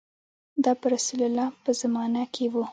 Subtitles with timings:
[0.63, 2.55] دا په رسول الله په زمانه کې و.